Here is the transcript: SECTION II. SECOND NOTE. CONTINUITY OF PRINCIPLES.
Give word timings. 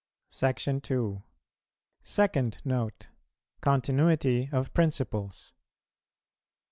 SECTION 0.31 0.81
II. 0.89 1.21
SECOND 2.01 2.57
NOTE. 2.65 3.09
CONTINUITY 3.61 4.49
OF 4.51 4.73
PRINCIPLES. 4.73 5.53